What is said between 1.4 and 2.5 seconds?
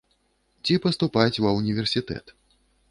ва ўніверсітэт.